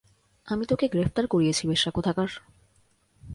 [0.47, 2.29] আমি তোকে গ্রেফতার করিয়েছি বেশ্যা কোথাকার।